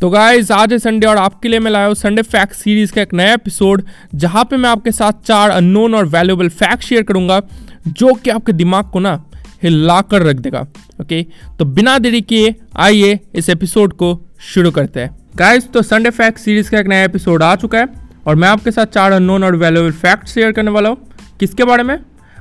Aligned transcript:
तो 0.00 0.08
गाइज़ 0.10 0.52
आज 0.52 0.72
है 0.72 0.78
संडे 0.78 1.06
और 1.06 1.16
आपके 1.16 1.48
लिए 1.48 1.58
मैं 1.60 1.70
लाया 1.70 1.86
हूँ 1.86 1.94
संडे 1.94 2.22
फैक्ट 2.22 2.52
सीरीज़ 2.52 2.92
का 2.92 3.02
एक 3.02 3.12
नया 3.14 3.32
एपिसोड 3.34 3.82
जहाँ 4.14 4.44
पे 4.44 4.56
मैं 4.56 4.68
आपके 4.70 4.92
साथ 4.92 5.20
चार 5.26 5.50
अननोन 5.50 5.94
और 5.94 6.06
वैल्यूएबल 6.06 6.48
फैक्ट 6.50 6.82
शेयर 6.82 7.02
करूँगा, 7.02 7.40
जो 7.88 8.12
कि 8.14 8.30
आपके 8.30 8.52
दिमाग 8.52 8.90
को 8.90 9.00
ना 9.00 9.12
हिला 9.62 10.00
कर 10.02 10.22
रख 10.22 10.36
देगा। 10.36 10.60
ओके 11.00 11.22
तो 11.58 11.64
बिना 11.66 11.98
देरी 11.98 12.20
किए, 12.22 12.54
आइए 12.76 13.18
इस 13.34 13.48
एपिसोड 13.50 13.92
को 13.92 14.18
शुरू 14.44 14.70
करते 14.70 15.00
हैं। 15.00 15.10
गाइज़ 15.36 15.66
तो 15.66 15.82
संडे 15.82 16.10
फैक्ट 16.10 16.38
सीरीज़ 16.38 16.70
का 16.70 16.78
एक 16.80 16.86
नया 16.86 17.04
एपिसोड 17.04 17.42
आ 17.42 17.54
चुका 17.56 17.78
है, 17.78 17.88
और 18.26 18.34
मैं 18.34 18.48
आपके 18.48 18.70
साथ 18.70 18.86
चार 18.88 19.12
अननोन 19.12 19.44
और 19.44 19.56
वैल्यूएबल 19.56 19.92
फैक्ट 19.92 20.28
शेयर 20.28 20.52
करने 20.52 20.70
वाला 20.70 20.88
हूँ। 20.88 20.98
किसके 21.40 21.64
बारे 21.64 21.82
में? 21.82 21.98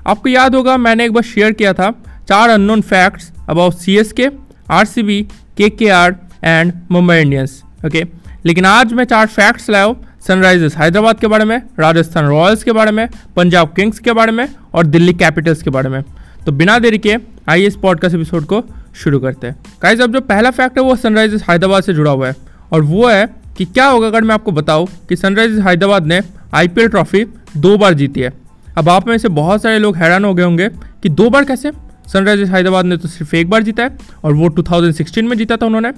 आपको 0.07 0.29
याद 0.29 0.55
होगा, 0.55 0.77
मैंने 0.77 1.05
एक 1.05 1.13
बार 1.13 1.23
शेयर 1.25 1.51
किया 1.53 1.73
था, 1.73 1.91
चार 2.27 2.49
unknown 2.49 2.81
facts 2.83 3.31
about 3.49 3.73
C 3.75 3.97
S 3.97 4.11
K 4.11 4.29
R 4.71 4.85
C 4.85 5.03
B 5.03 5.21
K 5.57 5.69
K 5.69 5.89
R 5.91 6.11
and 6.43 6.73
Mumbai 6.91 7.17
Indians 7.17 7.63
okay 7.85 8.03
लेकिन 8.45 8.65
आज 8.65 8.93
मैं 8.93 9.03
चार 9.03 9.27
फैक्ट्स 9.27 9.69
लाया 9.69 9.83
हूँ 9.83 10.05
सनराइजर्स 10.27 10.77
हैदराबाद 10.77 11.19
के 11.19 11.27
बारे 11.27 11.45
में 11.45 11.61
राजस्थान 11.79 12.25
रॉयल्स 12.25 12.63
के 12.63 12.71
बारे 12.71 12.91
में 12.91 13.07
पंजाब 13.35 13.73
किंग्स 13.75 13.99
के 13.99 14.13
बारे 14.13 14.31
में 14.31 14.47
और 14.73 14.85
दिल्ली 14.85 15.13
कैपिटल्स 15.13 15.61
के 15.61 15.69
बारे 15.69 15.89
में। 15.89 16.03
तो 16.45 16.51
बिना 16.51 16.79
देरी 16.79 16.97
के, 16.97 17.15
आइए 17.49 17.67
इस 17.67 17.75
पॉडकास्ट 17.75 18.15
एपिसोड 18.15 18.45
को 18.45 18.63
शुरू 18.95 19.19
करते 19.19 19.47
हैं। 19.47 19.55
गाइस 19.83 20.01
अब 20.01 20.13
जो 20.13 20.21
पहला 20.21 20.51
फैक्ट 20.51 20.77
है, 20.77 20.83
वो 20.83 20.95
सनराइजर्स 20.95 21.43
हैदराबाद 21.49 21.83
से 21.83 21.93
जुड़ा 21.93 22.11
हुआ 22.11 22.27
है। 22.27 22.35
और 22.71 22.81
वो 22.81 23.07
है 23.07 23.27
कि 23.57 23.65
क्या 23.65 23.85
होगा 23.85 24.07
अगर 24.07 24.21
मैं 24.21 24.35
आपको 24.35 24.51
बताऊँ 24.51 24.87
कि 25.09 25.15
सनराइजर्स 25.15 25.65
हैदराबाद 25.65 26.05
ने 26.05 26.21
आईपीएल 26.53 26.87
ट्रॉफी 26.87 27.25
दो 27.57 27.77
बार 27.77 27.93
जीती 27.93 28.19
है। 28.19 28.33
अब 28.77 28.89
आप 28.89 29.07
में 29.07 29.17
से 29.17 29.27
बहुत 29.27 29.61
सारे 29.61 29.79
लोग 29.79 29.97
हैरान 29.97 30.25
हो 30.25 30.33
गए 30.33 30.43
होंगे 30.43 30.69
कि 31.03 31.09
दो 31.09 31.29
बार 31.29 31.45
कैसे? 31.45 31.71
सनराइजर्स 32.13 32.49
हैदराबाद 32.49 32.85
ने 32.85 32.97
तो 32.97 33.07
सिर्फ़ 33.07 33.35
एक 33.35 33.49
बार 33.49 33.63
जीता 33.63 33.83
है 33.83 33.97
और 34.23 34.33
वो 34.33 34.49
2016 34.49 35.29
में 35.29 35.37
जीता 35.37 35.57
था 35.57 35.65
उन्होंने। 35.65 35.91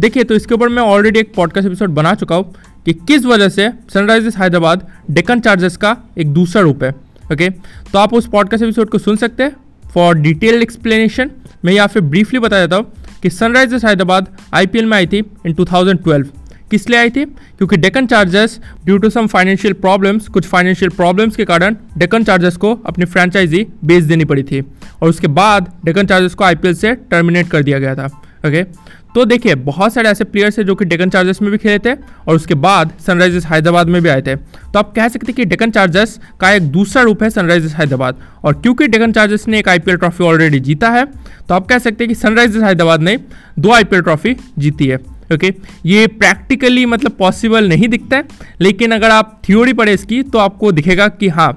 देखिए 0.00 0.24
तो 0.24 0.34
इसके 0.34 0.54
ऊपर 0.54 0.68
मैं 0.68 0.82
ऑलरेडी 0.82 1.18
एक 1.18 1.32
पॉडकास्ट 1.34 1.66
एपिसोड 1.66 1.90
बना 1.90 2.14
चुका 2.14 2.36
हूँ 2.36 2.54
कि 2.84 2.92
किस 2.92 3.24
वजह 3.24 3.48
से 3.48 3.68
सनराइजर्स 3.94 4.36
हैदराबाद 4.36 4.86
डेकन 5.10 5.40
चार्जर्स 5.40 5.76
का 5.76 5.96
एक 6.18 6.28
दूसरा 6.28 6.62
रूप 6.62 6.82
है 6.84 6.90
ओके 7.32 7.48
तो 7.92 7.98
आप 7.98 8.14
उस 8.14 8.28
पॉडकास्ट 8.28 8.64
एपिसोड 8.64 8.90
को 8.90 8.98
सुन 8.98 9.16
सकते 9.16 9.42
हैं। 9.42 9.56
फॉर 9.94 10.14
डिटेल्ड 10.14 10.62
एक्सप्लेनेशन 10.62 11.30
मैं 11.64 11.72
यहाँ 11.72 11.88
फिर 11.88 12.02
ब्रीफली 12.02 12.38
बता 12.38 12.60
देता 12.60 12.76
हूँ 12.76 12.92
कि 13.22 13.30
सनराइजर्स 13.30 13.84
हैदराबाद 13.84 14.26
आईपीएल 14.54 14.86
में 14.86 14.96
आई 14.96 15.06
थी 15.06 15.18
इन 15.46 15.54
2012 15.54 16.26
किस 16.70 16.88
लिए 16.90 16.98
आई 17.00 17.10
थी? 17.10 17.24
क्योंकि 17.24 17.76
Deccan 17.76 18.06
Chargers 18.06 18.58
due 18.84 18.98
to 18.98 19.10
some 19.10 19.26
financial 19.26 19.74
problems 19.74 20.28
कुछ 20.28 20.46
फाइनेंशियल 20.46 20.90
प्रॉब्लम्स 20.90 21.36
के 21.36 21.44
कारण 21.44 21.76
डेकन 21.98 22.24
चार्जर्स 22.24 22.56
को 22.56 22.74
अपनी 22.86 23.04
फ्रेंचाइजी 23.04 23.66
बेच 23.84 24.04
देनी 24.04 24.24
पड़ी 24.24 24.42
थी। 24.42 24.60
और 25.02 25.08
उसके 25.08 25.26
बाद 25.26 25.72
डेकन 25.84 26.06
चार्जर्स 26.06 26.34
को 26.34 26.44
आईपीएल 26.44 26.74
से 26.74 26.94
टर्मिनेट 26.94 27.48
कर 27.48 27.62
दिया 27.62 27.78
गया 27.78 27.94
था 27.94 28.06
ओके 28.46 28.62
तो 29.16 29.24
देखिए, 29.24 29.54
बहुत 29.56 29.92
सारे 29.92 30.08
ऐसे 30.08 30.24
प्लेयर्स 30.24 30.58
हैं 30.58 30.64
जो 30.66 30.74
कि 30.74 30.84
डेकन 30.84 31.10
चार्जर्स 31.10 31.40
में 31.42 31.50
भी 31.50 31.58
खेले 31.58 31.78
थे 31.80 31.92
और 32.28 32.36
उसके 32.36 32.54
बाद 32.56 32.90
सनराइजर्स 33.06 33.44
हैदराबाद 33.46 33.88
में 33.88 34.02
भी 34.02 34.08
आए 34.08 34.22
थे। 34.22 34.34
तो 34.36 34.78
आप 34.78 34.92
कह 34.96 35.08
सकते 35.08 35.26
हैं 35.26 35.34
कि 35.36 35.44
डेकन 35.44 35.70
चार्जर्स 35.70 36.18
का 36.40 36.50
एक 36.52 36.62
दूसरा 36.72 37.02
रूप 37.02 37.22
है 37.22 37.30
सनराइजर्स 37.30 37.74
हैदराबाद 37.74 38.18
और 38.44 38.60
क्योंकि 38.62 38.88
डेकन 38.88 39.12
चार्जर्स 39.12 39.48
ने 39.48 39.58
एक 39.58 39.68
आईपीएल 39.68 39.96
ट्रॉफी 39.96 40.24
ऑलरेडी 40.24 40.60
जीता 40.60 40.90
है 40.90 41.04
तो 41.48 41.54
आप 41.54 41.66
कह 41.66 41.78
सकते 41.78 42.04
हैं 42.04 42.08
कि 42.08 42.14
सनराइजर्स 42.16 42.64
हैदराबाद 42.64 43.02
ने 43.02 43.18
दो 43.58 43.72
आईपीएल 43.72 44.02
ट्रॉफी 44.02 44.36
जीती 44.58 44.86
है। 44.86 44.96
ओके 45.34 45.54
ये 45.86 46.06
प्रैक्टिकली 46.06 46.86
मतलब 46.86 47.16
पॉसिबल 47.18 47.68
नहीं 47.68 47.88
दिखता 47.88 48.16
है, 48.16 48.24
लेकिन 48.60 48.92
अगर 48.92 49.10
आप 49.10 49.40
थ्योरी 49.46 49.72
पढ़े 49.72 49.92
इसकी 49.94 50.22
तो 50.24 50.38
आपको 50.38 50.72
दिखेगा 50.72 51.08
कि 51.10 51.28
हाँ 51.30 51.52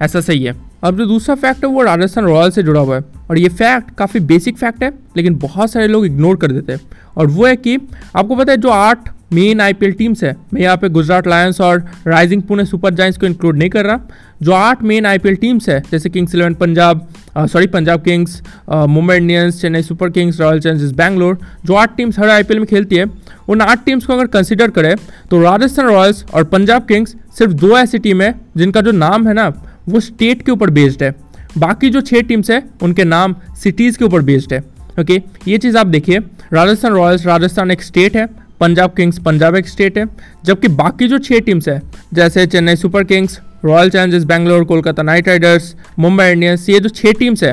ऐसा 0.00 0.20
सही 0.20 0.44
है। 0.44 0.52
अब 0.84 0.96
जो 0.98 1.04
दूसरा 1.06 1.34
फैक्ट 1.34 1.64
है, 1.64 1.70
वो 1.70 1.82
राजस्थान 1.82 2.24
रॉयल 2.24 2.50
से 2.50 2.62
जुड़ा 2.62 2.80
हुआ 2.80 2.96
है। 2.96 3.04
और 3.30 3.38
ये 3.38 3.48
फैक्ट 3.50 3.94
काफ़ी 3.98 4.20
बेसिक 4.22 4.56
फैक्ट 4.58 4.82
है, 4.82 4.92
लेकिन 5.16 5.36
बहुत 5.38 5.70
सारे 5.70 5.86
लोग 5.88 6.06
इग्नोर 6.06 6.36
कर 6.36 6.52
देते 6.52 6.72
हैं। 6.72 6.80
और 7.16 7.26
वो 7.26 7.46
है 7.46 7.56
कि 7.56 7.78
आपको 8.16 8.36
पता 8.36 8.52
है 8.52 8.58
जो 8.58 8.68
आठ 8.68 9.08
मेन 9.32 9.60
आईपीएल 9.60 9.92
टीम्स 9.92 10.22
है, 10.24 10.34
मैं 10.54 10.60
यहाँ 10.62 10.76
पे 10.76 10.88
गुजरात 10.88 11.26
लायंस 11.26 11.60
और 11.60 11.84
राइजिंग 12.06 12.42
पुणे 12.42 12.64
सुपर 12.64 12.94
जाइंट्स 12.94 13.18
को 13.18 13.26
इंक्लूड 13.26 13.56
नहीं 13.58 13.70
कर 13.70 13.84
रहा। 13.86 14.00
जो 14.42 14.52
आठ 14.52 14.82
मेन 14.82 15.06
आईपीएल 15.06 15.36
टीम्स 15.36 15.68
है, 15.68 15.82
जैसे 15.90 16.10
Kings 16.10 16.34
Eleven 16.34 16.54
Punjab 16.54 17.08
sorry 17.38 17.66
Punjab 17.66 18.02
Kings 18.02 18.40
Mumbai 18.70 19.16
Indians 19.16 19.60
Chennai 19.60 19.82
Super 19.82 20.10
Kings 20.10 20.40
Royal 20.40 20.60
Challengers 20.60 20.92
Bangalore 20.92 21.38
जो 21.64 21.74
आठ 21.74 21.96
टीम्स 21.96 22.18
हर 22.18 22.28
आईपीएल 22.30 22.58
में 22.60 22.66
खेलती 22.68 22.96
है, 22.96 23.06
उन 23.48 23.60
आठ 23.60 23.84
टीम्स 23.84 24.06
को 24.06 24.12
अगर 24.12 24.26
कंसिडर 24.28 24.70
करें 24.70 24.94
तो 25.30 25.42
राजस्थान 25.42 25.86
रॉयल्स 25.86 26.24
और 26.34 26.44
पंजाब 26.46 26.86
किंग्स 26.86 27.16
सिर्फ़ 27.38 27.52
दो 27.54 27.76
ऐसी 27.78 27.98
टीम 27.98 28.22
है, 28.22 28.34
जिनका 28.56 28.80
जो 28.80 28.92
नाम 28.92 29.26
है 29.28 29.34
ना 29.34 29.52
वो 29.88 30.00
स्टेट 30.00 30.42
के 30.42 30.52
ऊपर 30.52 30.70
बेस्ड 30.70 31.02
है। 31.02 31.14
बाकी 31.58 31.90
जो 31.90 32.00
छः 32.00 32.22
टीम्स 32.22 32.50
है, 32.50 32.62
उनके 32.82 33.04
नाम 33.04 33.34
सिटीज़ 33.62 33.98
के 33.98 34.04
ऊपर 34.04 34.22
बेस्ड 34.22 34.52
है। 34.52 34.60
ओके 35.00 35.22
ये 35.48 35.58
चीज़ 35.58 35.76
आप 35.76 35.86
देखिए। 35.86 36.18
राजस्थान 36.52 36.92
रॉयल्स, 36.92 37.26
राजस्थान 37.26 37.70
एक 37.70 37.82
स्टेट 37.82 38.16
है। 38.16 38.26
पंजाब 38.60 38.92
किंग्स, 38.96 39.18
पंजाब 39.18 39.56
एक 39.56 39.68
स्टेट 39.68 39.98
है। 39.98 40.06
जबकि 40.44 40.68
बाकी 40.68 41.08
जो 41.08 41.18
छः 41.18 41.40
टीम्स 41.40 41.68
है, 41.68 41.82
जैसे 42.14 42.46
Chennai 42.46 42.76
Super 42.76 43.04
Kings, 43.04 43.40
Royal 43.64 43.90
Challengers 43.90 44.24
Bangalore, 44.24 44.64
Kolkata 44.64 45.02
Knight 45.02 45.28
Riders, 45.28 45.74
Mumbai 45.98 46.24
Indians, 46.24 46.68
ये 46.68 46.80
जो 46.80 46.88
छः 46.88 47.12
टीम्स 47.12 47.44
है, 47.44 47.52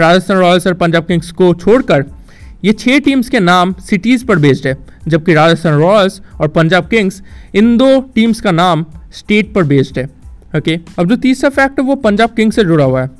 राजस्थान 0.00 0.36
रॉयल्स 0.36 0.66
और 0.66 0.74
पंजाब 0.74 1.06
किंग्स 1.06 1.30
को 1.30 1.54
छोड़कर, 1.54 2.04
ये 2.64 2.72
छः 2.72 2.98
टीम्स 3.00 3.28
के 3.28 3.40
नाम 3.40 3.72
सिटीज़ 3.72 4.26
पर 4.26 4.38
बेस्ड 4.38 4.66
है। 4.66 4.76
जबकि 5.08 5.34
राजस्थान 5.34 5.74
रॉयल्स 5.74 6.20
और 6.40 6.48
पंजाब 6.48 6.88
किंग्स, 6.88 7.22
इन 7.54 7.76
दो 7.76 8.00
टीम्स 8.14 8.40
का 8.40 8.50
नाम 8.50 8.84
स्टेट 9.12 9.52
पर 9.54 9.64
बेस्ड 9.64 9.98
है। 9.98 10.21
ओके 10.54 10.78
अब 10.98 11.08
जो 11.08 11.16
तीसरा 11.16 11.50
फैक्ट 11.50 11.78
है, 11.80 11.84
वो 11.84 11.94
पंजाब 11.96 12.34
किंग्स 12.34 12.56
से 12.56 12.64
जुड़ा 12.64 12.84
हुआ 12.84 13.02
है। 13.02 13.10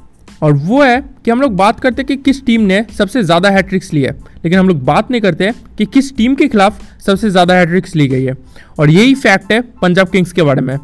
और 0.43 0.53
वो 0.55 0.83
है 0.83 1.01
कि 1.25 1.31
हम 1.31 1.41
लोग 1.41 1.55
बात 1.57 1.81
करते 1.81 2.03
हैं 2.03 2.07
कि 2.07 2.17
किस 2.23 2.45
टीम 2.47 2.61
ने 2.63 2.85
सबसे 2.99 3.23
ज़्यादा 3.23 3.51
हैट्रिक्स 3.51 3.93
ली 3.93 4.03
है। 4.03 4.13
लेकिन 4.45 4.59
हम 4.59 4.69
लोग 4.69 4.83
बात 4.85 5.11
नहीं 5.11 5.21
करते 5.21 5.51
कि 5.79 5.85
किस 5.87 6.17
टीम 6.17 6.35
के 6.35 6.49
खिलाफ 6.49 6.81
सबसे 7.07 7.31
ज़्यादा 7.31 7.55
हैट्रिक्स 7.55 7.95
ली 7.97 8.07
गई 8.09 8.25
है। 8.25 8.37
और 8.79 8.91
यही 8.91 9.15
फैक्ट 9.15 9.53
है 9.53 9.61
पंजाब 9.83 10.09
किंग्स 10.09 10.33
के 10.33 10.43
बारे 10.43 10.63
में। 10.63 10.77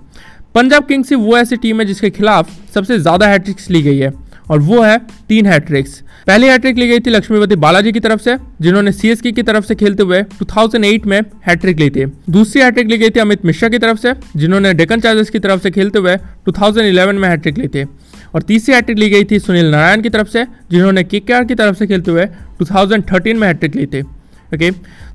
पंजाब 0.55 0.87
किंग्स 0.87 1.11
ही 1.11 1.17
वो 1.17 1.37
ऐसी 1.39 1.57
टीम 1.57 1.81
है 1.81 1.87
जिसके 1.87 2.11
खिलाफ 2.11 2.51
सबसे 2.75 2.99
ज़्यादा 2.99 3.27
हैट्रिक्स 3.27 3.71
ली 3.71 3.83
गई 3.83 3.99
है। 3.99 4.13
और 4.51 4.59
वो 4.59 4.83
है 4.83 4.99
तीन 5.29 5.47
हैट्रिक्स 5.47 6.03
पहली 6.27 6.47
हैट्रिक 6.47 6.79
ली 6.79 6.89
गई 6.89 6.99
थी 6.99 7.11
लक्ष्मीपति 7.11 7.57
बालाजी 7.57 7.93
की 7.93 8.01
तरफ़ 8.01 8.21
से, 8.21 8.37
जिन्होंने 8.61 8.93
सीएसके 8.93 9.33
की 9.33 9.43
तरफ़ 9.43 9.65
से 9.65 9.75
खेलते 9.75 10.03
हुए 10.03 10.23
2008 10.23 11.07
में 11.07 11.21
हैट्रिक 11.47 11.79
ली 11.79 11.91
थी। 11.91 12.07
दूसरी 12.31 12.63
हैट्रिक 12.63 12.89
ली 12.89 12.99
गई 12.99 13.11
थी 13.11 13.21
अमित 13.21 13.45
मिश्रा 13.45 13.69
की 13.69 13.79
तरफ़ 13.79 13.99
से, 13.99 14.13
जिन्होंने 14.37 14.75
डेकन 14.75 15.01
चार्जर्स 15.01 15.31
की 15.31 15.39
तरफ़ 15.39 15.63
से 15.63 15.71
खेलते 15.71 15.99
हुए 15.99 16.17
2011 16.17 17.13
में 17.13 17.29
हैट्रिक 17.29 17.59
ली 17.59 17.69
थी। 17.69 17.85
और 18.35 18.43
तीसरी 18.43 18.75
हैट्रिक 18.75 18.99
ली 18.99 19.11
गई 19.11 19.25
थी 19.25 19.39
सुनील 19.39 19.67
नारायण 19.67 20.03
की 20.03 20.09
तरफ़ 20.09 20.29
से, 20.29 20.45
जिन्होंने 20.45 21.05
के 21.05 21.23
की 21.29 21.55
तरफ़ 21.55 21.77
से 21.77 21.87
खेलते 21.87 22.11
हुए 22.11 22.27
2013 22.59 23.37
में 23.37 23.49
हैट्रिक 23.49 23.77
ली 23.77 23.87
थी। 23.87 24.01
ओके 24.55 24.71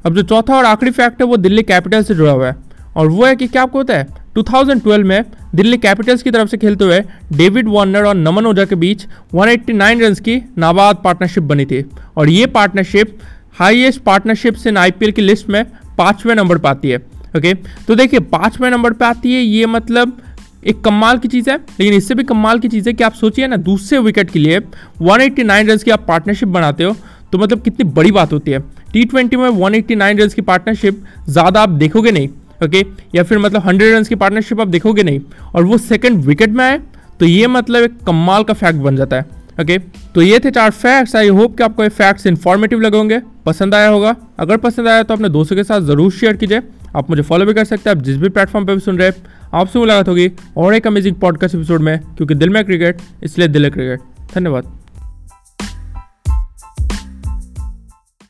अब 0.05 0.15
जो 0.15 0.21
चौथा 0.21 0.57
और 0.57 0.65
आखिरी 0.65 0.91
फैक्ट 0.91 1.21
है, 1.21 1.27
वो 1.27 1.37
दिल्ली 1.37 1.63
कैपिटल 1.63 2.03
से 2.03 2.15
जुड़ा 2.15 2.31
हुआ 2.31 2.47
है। 2.47 2.72
और 2.97 3.07
वो 3.07 3.25
है 3.25 3.35
कि 3.35 3.47
क्या 3.47 3.61
आपको 3.63 3.77
होता 3.77 3.97
है 3.97 4.07
2012 4.35 5.03
में 5.03 5.23
दिल्ली 5.55 5.77
कैपिटल्स 5.77 6.23
की 6.23 6.31
तरफ़ 6.31 6.49
से 6.49 6.57
खेलते 6.57 6.85
हुए 6.85 6.99
डेविड 7.33 7.67
वार्नर 7.69 8.05
और 8.05 8.15
नमन 8.15 8.45
ओझा 8.45 8.65
के 8.65 8.75
बीच 8.75 9.05
189 9.35 10.01
रन 10.01 10.13
की 10.15 10.41
नाबाद 10.57 11.01
पार्टनरशिप 11.03 11.43
बनी 11.43 11.65
थी। 11.65 11.83
और 12.17 12.29
ये 12.29 12.45
partnership 12.47 13.17
highest 13.59 14.01
partnership 14.03 14.67
in 14.67 14.77
IPL 14.77 15.11
की 15.11 15.21
लिस्ट 15.21 15.49
में 15.49 15.63
पाँचवें 15.97 16.35
नंबर 16.35 16.57
पर 16.57 16.69
आती 16.69 16.89
है। 16.89 16.97
ओके 17.37 17.53
तो 17.87 17.95
देखिए, 17.95 18.19
पाँचवें 18.19 18.69
नंबर 18.71 18.93
पर 18.93 19.05
आती 19.05 19.33
है, 19.33 19.41
ये 19.41 19.65
मतलब 19.67 20.17
एक 20.63 20.81
कमाल 20.83 21.17
की 21.17 21.27
चीज़ 21.27 21.49
है, 21.49 21.57
लेकिन 21.79 21.93
इससे 21.93 22.15
भी 22.15 22.23
कमाल 22.23 22.59
की 22.59 22.67
चीज़ 22.69 22.89
है 22.89 22.93
कि 22.93 23.03
आप 23.03 23.13
सोचिए 23.13 23.47
ना, 23.47 23.57
दूसरे 23.57 23.99
विकेट 23.99 24.29
के 24.29 24.39
लिए 24.39 24.59
189 25.01 25.69
रन 25.69 25.77
की 25.77 25.91
आप 25.91 26.05
पार्टनरशिप 26.07 26.49
बनाते 26.49 26.83
हो 26.83 26.95
तो 27.31 27.37
मतलब 27.37 27.61
कितनी 27.63 27.85
बड़ी 27.91 28.11
बात 28.11 28.33
होती 28.33 28.51
है। 28.51 28.59
टी 28.93 29.05
में 29.37 29.49
189 29.49 30.19
रन 30.19 30.29
की 30.29 30.41
पार्टनरशिप 30.43 31.03
ज़्यादा 31.29 31.61
आप 31.61 31.69
देखोगे 31.71 32.11
नहीं। 32.11 32.29
ओके 32.63 32.85
या 33.15 33.23
फिर 33.23 33.37
मतलब 33.39 33.63
100 33.63 33.91
रन 33.91 34.03
की 34.03 34.15
पार्टनरशिप 34.15 34.59
आप 34.61 34.67
देखोगे 34.69 35.03
नहीं, 35.03 35.19
और 35.55 35.63
वो 35.63 35.77
सेकंड 35.79 36.25
विकेट 36.25 36.49
में 36.49 36.63
आए 36.65 36.81
तो 37.19 37.25
ये 37.25 37.47
मतलब 37.49 37.83
एक 37.83 37.97
कमाल 38.05 38.43
का 38.43 38.53
फैक्ट 38.55 38.79
बन 38.79 38.95
जाता 38.95 39.15
है। 39.15 39.41
ओके 39.61 39.77
तो 40.13 40.21
ये 40.21 40.39
थे 40.39 40.51
चार 40.51 40.69
फैक्ट्स 40.71 41.15
आई 41.15 41.27
होप 41.29 41.57
कि 41.57 41.63
आपको 41.63 41.83
ये 41.83 41.89
फैक्ट्स 41.91 42.27
इन्फॉर्मेटिव 42.27 42.79
लगे 42.81 42.97
होंगे। 42.97 43.19
पसंद 43.45 43.75
आया 43.75 43.89
होगा? 43.89 44.15
अगर 44.39 44.57
पसंद 44.59 44.87
आया 44.87 45.03
तो 45.03 45.13
अपने 45.13 45.29
दोस्तों 45.29 45.55
के 45.55 45.63
साथ 45.63 45.81
ज़रूर 45.81 46.11
शेयर 46.11 46.37
कीजिए। 46.37 46.61
आप 46.95 47.09
मुझे 47.09 47.21
फॉलो 47.21 47.45
भी 47.45 47.53
कर 47.53 47.63
सकते 47.65 47.89
हैं, 47.89 47.97
आप 47.97 48.03
जिस 48.03 48.17
भी 48.17 48.29
प्लेटफॉर्म 48.29 48.65
पर 48.67 48.73
भी 48.73 48.79
सुन 48.81 48.97
रहे 48.97 49.07
हैं, 49.07 49.15
आपसे 49.53 49.79
मुलाकात 49.79 50.07
होगी 50.07 50.29
और 50.57 50.75
एक 50.75 50.87
अमेजिंग 50.87 51.15
पॉडकास्ट 51.17 51.55
एपिसोड 51.55 51.81
में, 51.81 51.99
क्योंकि 52.17 52.35
दिल 52.35 52.49
में 52.49 52.63
क्रिकेट 52.65 53.01
इसलिए 53.23 53.47
दिल 53.47 53.65
है 53.65 53.71
क्रिकेट 53.71 53.99
धन्यवाद। 54.35 54.82